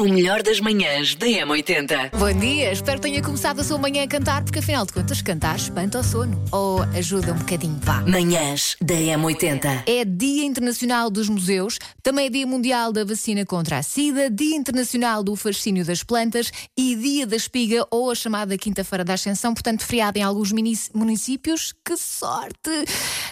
[0.00, 2.16] O melhor das manhãs da M80.
[2.18, 5.20] Bom dia, espero que tenha começado a sua manhã a cantar, porque afinal de contas,
[5.20, 6.42] cantar espanta o sono.
[6.50, 8.00] Ou ajuda um bocadinho, vá.
[8.06, 9.82] Manhãs da M80.
[9.86, 14.56] É Dia Internacional dos Museus, também é Dia Mundial da Vacina contra a SIDA, Dia
[14.56, 19.52] Internacional do Fascínio das Plantas e Dia da Espiga, ou a chamada Quinta-feira da Ascensão,
[19.52, 20.50] portanto, feriado em alguns
[20.94, 21.74] municípios.
[21.84, 22.70] Que sorte!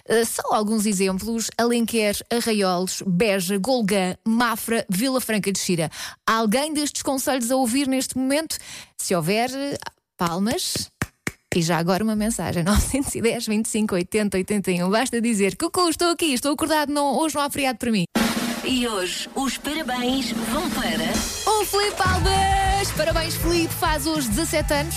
[0.07, 5.91] Uh, só alguns exemplos: Alenquer, Arraiolos, Beja, Golgã, Mafra, Vila Franca de Xira.
[6.27, 8.57] Alguém destes conselhos a ouvir neste momento?
[8.97, 9.79] Se houver, uh,
[10.17, 10.91] palmas.
[11.55, 14.91] E já agora uma mensagem: 910 25 80 81.
[14.91, 18.05] Basta dizer: Cucu, estou aqui, estou acordado, não, hoje não há feriado para mim.
[18.65, 21.51] E hoje os parabéns vão para.
[21.51, 22.93] O Filipe Alves!
[22.97, 24.95] Parabéns, Filipe, faz hoje 17 anos.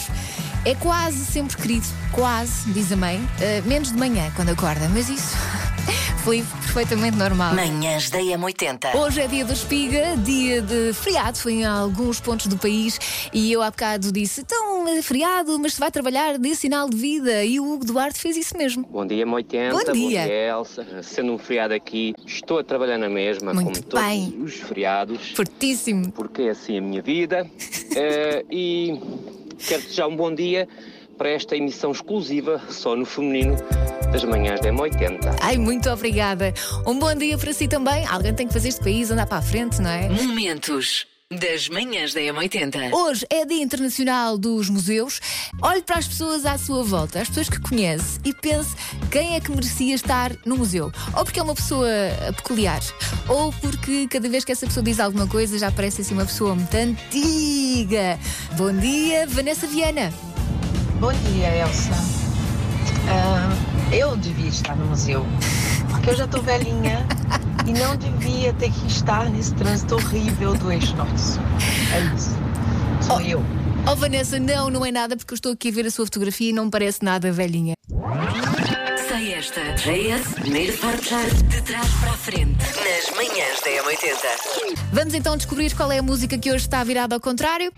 [0.66, 3.18] É quase sempre querido, quase, diz a mãe.
[3.18, 5.36] Uh, menos de manhã, quando acorda, mas isso,
[6.22, 7.56] Filipe, perfeitamente normal.
[7.56, 8.96] Manhãs da M80.
[8.96, 13.00] Hoje é dia da espiga, dia de feriado, foi em alguns pontos do país
[13.34, 16.96] e eu há bocado disse: então, é feriado, mas se vai trabalhar, dê sinal de
[16.96, 17.44] vida.
[17.44, 18.86] E o Hugo Duarte fez isso mesmo.
[18.88, 19.72] Bom dia, M80.
[19.72, 20.28] Bom dia.
[20.28, 20.86] Elsa.
[21.02, 24.32] Sendo um feriado aqui, estou a trabalhar na mesma, Muito como bem.
[24.32, 26.12] todos os feriados, Fortíssimo.
[26.12, 27.50] porque é assim a minha vida.
[27.94, 29.02] Eh, e
[29.68, 30.66] quero desejar um bom dia
[31.18, 33.58] para esta emissão exclusiva, só no feminino,
[34.12, 35.38] das manhãs da M80.
[35.40, 36.54] Ai, muito obrigada.
[36.86, 38.06] Um bom dia para si também.
[38.06, 40.10] Alguém tem que fazer este país andar para a frente, não é?
[40.10, 42.92] Momentos das manhãs da M80.
[42.92, 45.22] Hoje é Dia Internacional dos Museus.
[45.62, 48.76] Olhe para as pessoas à sua volta, as pessoas que conhece, e pense
[49.10, 50.92] quem é que merecia estar no museu.
[51.16, 51.88] Ou porque é uma pessoa
[52.36, 52.82] peculiar,
[53.30, 56.54] ou porque cada vez que essa pessoa diz alguma coisa já parece assim uma pessoa
[56.54, 58.20] muito antiga.
[58.58, 60.12] Bom dia, Vanessa Viana.
[61.00, 61.94] Bom dia, Elsa.
[63.10, 65.26] Ah, eu devia estar no museu,
[65.90, 67.06] porque eu já estou velhinha
[67.68, 71.44] e não devia ter que estar nesse trânsito horrível do eixo norte-sul.
[71.94, 72.36] É isso.
[73.02, 73.44] Sou eu.
[73.92, 76.52] Oh, Vanessa, não, não é nada, porque eu estou aqui a ver a sua fotografia
[76.52, 77.74] e não me parece nada velhinha.
[79.08, 79.62] Sei esta.
[79.74, 82.58] JS, primeiro portar de trás para a frente.
[82.60, 84.78] Nas manhãs da M80.
[84.94, 87.74] Vamos então descobrir qual é a música que hoje está virada ao contrário.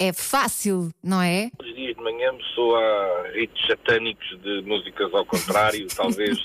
[0.00, 1.50] É fácil, não é?
[2.10, 6.38] Manhã me sou a ritos satânicos de músicas ao contrário, talvez.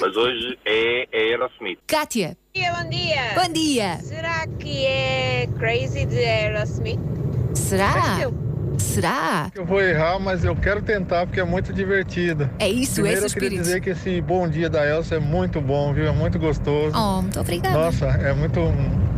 [0.00, 1.78] Mas hoje é, é Aerosmith.
[1.86, 3.34] Kátia, Bom dia, bom dia.
[3.34, 3.96] bom dia.
[3.98, 6.98] Será que é Crazy de Aerosmith?
[7.54, 7.92] Será?
[7.92, 8.39] Pareceu.
[8.80, 9.50] Será?
[9.54, 12.50] Eu vou errar, mas eu quero tentar porque é muito divertido.
[12.58, 13.62] É isso, Primeiro esse eu queria espírito.
[13.64, 16.06] dizer que esse bom dia da Elsa é muito bom, viu?
[16.08, 16.96] É muito gostoso.
[16.96, 17.76] Oh, muito obrigada.
[17.76, 18.60] Nossa, é muito.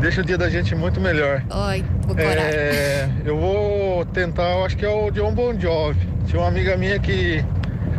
[0.00, 1.42] Deixa o dia da gente muito melhor.
[1.48, 2.42] Oi, vou parar.
[2.42, 6.06] É, eu vou tentar, eu acho que é o John Bon Jovi.
[6.26, 7.44] Tinha uma amiga minha que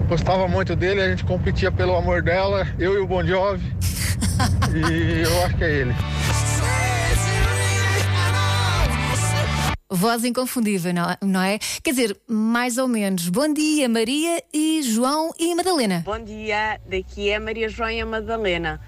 [0.08, 3.74] gostava muito dele, a gente competia pelo amor dela, eu e o Bon Jovi.
[4.76, 5.96] e eu acho que é ele.
[9.96, 11.60] Voz inconfundível, não, não é?
[11.84, 13.30] Quer dizer, mais ou menos.
[13.30, 16.02] Bom dia, Maria e João e Madalena.
[16.04, 18.82] Bom dia, daqui é a Maria João e a Madalena.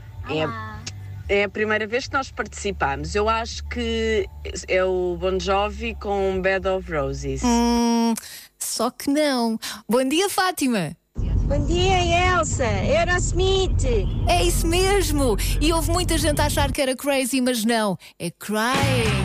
[1.29, 3.13] É, é a primeira vez que nós participamos.
[3.13, 4.27] Eu acho que
[4.67, 7.43] é o Bon Jovi com Bed of Roses.
[7.43, 8.15] Hum,
[8.57, 9.59] só que não.
[9.87, 10.97] Bom dia, Fátima.
[11.15, 12.65] Bom dia, Elsa.
[12.65, 13.85] Aerosmith.
[14.27, 15.37] É isso mesmo.
[15.61, 17.95] E houve muita gente a achar que era crazy, mas não.
[18.17, 19.24] É crying.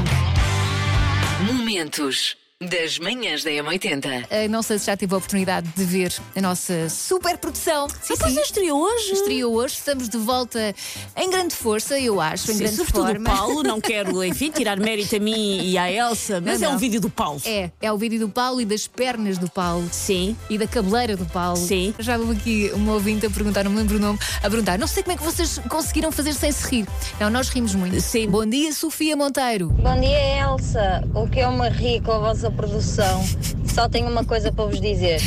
[1.80, 2.36] Momentos
[2.68, 4.26] das manhãs da M80.
[4.30, 7.88] Ah, não sei se já tive a oportunidade de ver a nossa super produção.
[8.02, 9.12] Sim, pois é, estreou hoje.
[9.14, 9.76] Estreou hoje.
[9.76, 10.74] Estamos de volta
[11.16, 13.32] em grande força, eu acho, em Sim, grande sobretudo forma.
[13.32, 16.68] o Paulo, não quero, enfim, tirar mérito a mim e à Elsa, mas Não, é
[16.68, 16.78] um não.
[16.78, 17.40] vídeo do Paulo.
[17.46, 19.88] É, é o vídeo do Paulo e das pernas do Paulo.
[19.90, 20.36] Sim.
[20.50, 21.56] E da cabeleira do Paulo.
[21.56, 21.94] Sim.
[21.98, 24.86] Já houve aqui uma ouvinte a perguntar, não me lembro o nome, a perguntar: não
[24.86, 26.86] sei como é que vocês conseguiram fazer sem se rir.
[27.18, 27.98] Não, nós rimos muito.
[28.02, 28.28] Sim.
[28.28, 29.70] Bom dia, Sofia Monteiro.
[29.70, 31.02] Bom dia, Elsa.
[31.14, 33.22] O que eu me ri com a vossa produção.
[33.66, 35.20] Só tenho uma coisa para vos dizer: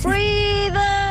[0.00, 1.10] Freedom!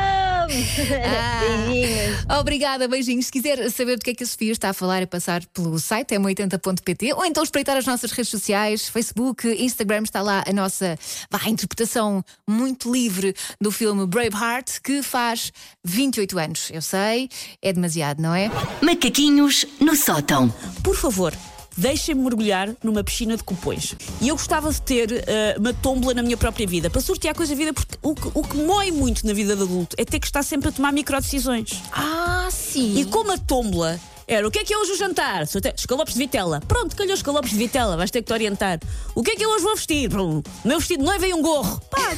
[1.40, 2.24] Beijinhos.
[2.38, 3.26] Obrigada, beijinhos.
[3.26, 5.78] Se quiser saber do que é que a Sofia está a falar, é passar pelo
[5.78, 10.98] site m80.pt ou então espreitar as nossas redes sociais, Facebook, Instagram, está lá a nossa
[11.30, 15.52] vá, interpretação muito livre do filme Braveheart, que faz
[15.84, 16.70] 28 anos.
[16.72, 17.28] Eu sei,
[17.62, 18.50] é demasiado, não é?
[18.82, 20.52] Macaquinhos no sótão.
[20.82, 21.32] Por favor,
[21.80, 23.94] deixem-me mergulhar numa piscina de cupões.
[24.20, 27.54] E eu gostava de ter eh, uma tómbola na minha própria vida, para sortear coisa
[27.54, 30.20] da vida, porque o que, o que mói muito na vida de adulto é ter
[30.20, 31.82] que estar sempre a tomar microdecisões.
[31.90, 32.98] Ah, sim.
[33.00, 35.42] E como a tómbola era o que é que é hoje o jantar?
[35.76, 36.60] Escalopes de vitela.
[36.68, 38.78] Pronto, calhou escalopes de vitela, vais ter que te orientar.
[39.14, 40.14] O que é que eu hoje vou vestir?
[40.14, 41.80] O meu vestido de noiva e um gorro.
[41.90, 42.16] Pá,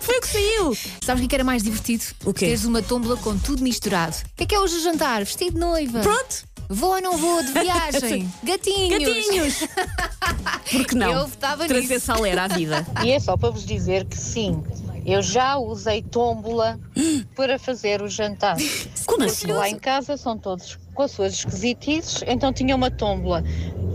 [0.00, 0.76] foi o que saiu.
[1.02, 2.04] Sabes o que era mais divertido?
[2.24, 2.46] O quê?
[2.46, 4.16] Teres uma tómbola com tudo misturado.
[4.16, 5.24] O que é que é hoje o jantar?
[5.24, 6.00] Vestido de noiva.
[6.00, 8.30] Pronto, Vou ou não vou de viagem?
[8.42, 8.98] Gatinhos!
[8.98, 9.68] Gatinhos!
[10.70, 11.12] Porque não?
[11.12, 12.06] Eu votava Trazer nisso.
[12.06, 12.86] salera à vida.
[13.04, 14.62] E é só para vos dizer que sim,
[15.04, 16.78] eu já usei tómbola
[17.36, 18.56] para fazer o jantar.
[19.06, 19.52] Como Porque assim?
[19.52, 23.42] lá em casa são todos com as suas esquisitices, então tinha uma tómbola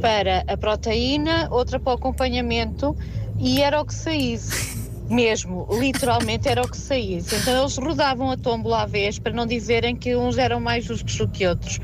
[0.02, 2.96] para a proteína, outra para o acompanhamento
[3.40, 4.76] e era o que saísse.
[5.09, 7.36] Mesmo, literalmente era o que saísse.
[7.36, 11.15] Então eles rodavam a tómbola à vez para não dizerem que uns eram mais justos
[11.18, 11.80] do que outros.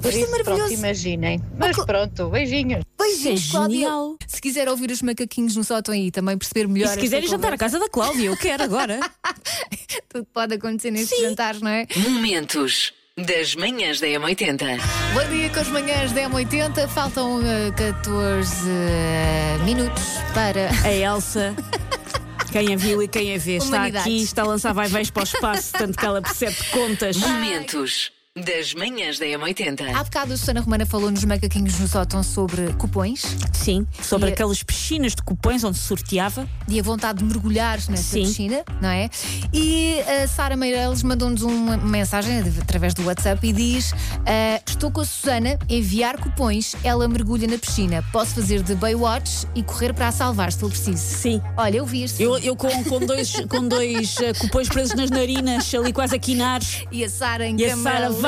[0.00, 0.74] Por Isto é isso, pronto, maravilhoso.
[0.74, 1.42] imaginem.
[1.58, 2.84] Mas pronto, beijinhos.
[2.96, 3.88] Beijinhos, É Cláudia.
[4.26, 6.90] Se quiser ouvir os macaquinhos no sótão e também perceber melhor.
[6.90, 9.00] E se quiserem jantar à casa da Cláudia, eu quero agora.
[10.08, 11.86] Tudo pode acontecer nestes jantares, não é?
[11.96, 14.78] Momentos das manhãs da M80.
[15.12, 16.88] Bom dia com as manhãs da M80.
[16.88, 20.70] Faltam eh, 14 eh, minutos para.
[20.84, 21.56] A Elsa.
[22.50, 25.24] Quem a viu e quem a vê está aqui, está a lançar vai-vais para o
[25.24, 27.16] espaço, tanto que ela percebe contas.
[27.16, 29.94] Momentos das manhãs da M80.
[29.94, 34.32] Há bocado a Susana Romana falou nos macaquinhos no sótão sobre cupões Sim, sobre E
[34.32, 36.48] aquelas piscinas de cupões onde se sorteava.
[36.68, 38.22] e a vontade de mergulhar nessa Sim.
[38.24, 39.08] piscina, não é?
[39.52, 43.92] E a Sara Meireles mandou-nos uma mensagem através do WhatsApp e diz:
[44.26, 48.02] ah, Estou com a Susana, enviar cupões, ela mergulha na piscina.
[48.12, 50.98] Posso fazer de Baywatch e correr para a salvar se for preciso.
[50.98, 51.42] Sim.
[51.56, 55.10] Olha, eu vi este Eu, eu com, com dois, com dois eh, cupões presos nas
[55.10, 56.60] narinas, ali quase a quinar.
[56.92, 58.27] E a Sara em E a câmara Sara vai.